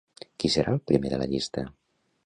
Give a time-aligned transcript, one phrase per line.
[0.43, 1.69] Qui serà el primer de la llista?